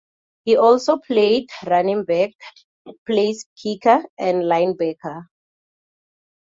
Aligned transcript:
He 0.45 0.57
also 0.57 0.97
played 0.97 1.47
running 1.67 2.05
back, 2.05 2.31
placekicker, 3.07 4.03
and 4.17 4.41
linebacker. 4.41 5.25